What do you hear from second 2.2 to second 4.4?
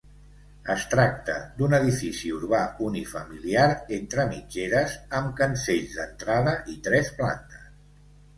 urbà unifamiliar entre